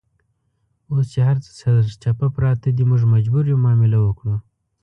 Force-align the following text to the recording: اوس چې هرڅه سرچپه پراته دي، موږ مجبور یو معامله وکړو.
اوس 0.91 1.05
چې 1.13 1.19
هرڅه 1.27 1.49
سرچپه 1.59 2.27
پراته 2.35 2.69
دي، 2.75 2.83
موږ 2.89 3.01
مجبور 3.13 3.43
یو 3.51 3.57
معامله 3.65 3.97
وکړو. 4.01 4.35